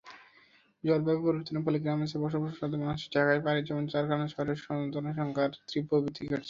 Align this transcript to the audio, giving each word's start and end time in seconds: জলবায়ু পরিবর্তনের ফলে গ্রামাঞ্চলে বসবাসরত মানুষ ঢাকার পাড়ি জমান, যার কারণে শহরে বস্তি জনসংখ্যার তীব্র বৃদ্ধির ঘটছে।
জলবায়ু 0.83 1.19
পরিবর্তনের 1.19 1.63
ফলে 1.65 1.77
গ্রামাঞ্চলে 1.83 2.23
বসবাসরত 2.23 2.73
মানুষ 2.81 3.01
ঢাকার 3.13 3.39
পাড়ি 3.45 3.61
জমান, 3.67 3.85
যার 3.87 4.05
কারণে 4.09 4.27
শহরে 4.29 4.53
বস্তি 4.53 4.93
জনসংখ্যার 4.95 5.51
তীব্র 5.69 5.91
বৃদ্ধির 6.03 6.25
ঘটছে। 6.25 6.39